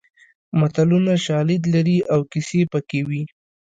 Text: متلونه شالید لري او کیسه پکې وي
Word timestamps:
متلونه 0.59 1.13
شالید 1.25 1.63
لري 1.73 1.97
او 2.13 2.19
کیسه 2.31 2.59
پکې 2.71 2.99
وي 3.07 3.23